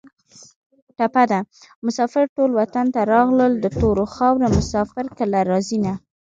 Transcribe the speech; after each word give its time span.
ټپه 0.97 1.23
ده: 1.31 1.39
مسافر 1.85 2.23
ټول 2.35 2.51
وطن 2.59 2.85
ته 2.95 3.01
راغلل 3.13 3.53
د 3.59 3.65
تورو 3.79 4.05
خارو 4.15 4.45
مسافر 4.57 5.05
کله 5.17 5.39
راځینه 5.51 5.93